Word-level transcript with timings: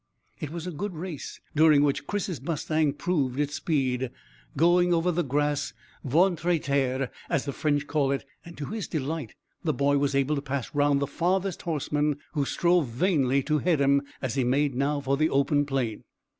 It 0.39 0.49
was 0.49 0.65
a 0.65 0.71
good 0.71 0.95
race, 0.95 1.39
during 1.55 1.83
which 1.83 2.07
Chris's 2.07 2.41
mustang 2.41 2.91
proved 2.91 3.39
its 3.39 3.53
speed, 3.53 4.09
going 4.57 4.95
over 4.95 5.11
the 5.11 5.21
grass 5.23 5.73
ventre 6.03 6.49
a 6.49 6.57
terre, 6.57 7.11
as 7.29 7.45
the 7.45 7.53
French 7.53 7.85
call 7.85 8.11
it, 8.11 8.25
and, 8.43 8.57
to 8.57 8.65
his 8.65 8.87
delight, 8.87 9.35
the 9.63 9.73
boy 9.75 9.99
was 9.99 10.15
able 10.15 10.35
to 10.35 10.41
pass 10.41 10.73
round 10.73 11.01
the 11.03 11.05
farthest 11.05 11.61
horseman, 11.61 12.17
who 12.31 12.45
strove 12.45 12.87
vainly 12.87 13.43
to 13.43 13.59
head 13.59 13.79
him, 13.79 14.01
as 14.23 14.33
he 14.33 14.43
made 14.43 14.73
now 14.73 15.01
for 15.01 15.17
the 15.17 15.29
open 15.29 15.67
plain. 15.67 16.03